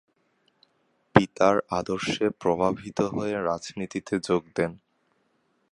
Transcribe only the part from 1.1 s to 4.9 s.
পিতার আদর্শে প্রভাবিত হয়ে রাজনীতিতে যোগ দেন।